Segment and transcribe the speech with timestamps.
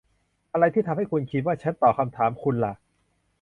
[0.53, 2.73] อะไรที่ทำให้คุณคิดว่าฉันตอบคำถามคุณล่ะ